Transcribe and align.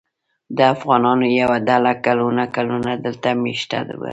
د 0.57 0.59
افغانانو 0.73 1.25
یوه 1.41 1.57
ډله 1.69 1.91
کلونه 2.05 2.43
کلونه 2.55 2.91
دلته 3.05 3.29
مېشته 3.43 3.79
ده. 3.87 3.97